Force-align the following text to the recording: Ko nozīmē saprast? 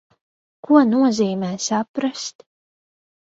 Ko 0.67 0.79
nozīmē 0.93 1.49
saprast? 1.65 2.45